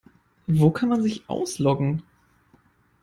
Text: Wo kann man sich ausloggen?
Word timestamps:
Wo 0.47 0.71
kann 0.71 0.89
man 0.89 1.03
sich 1.03 1.29
ausloggen? 1.29 2.01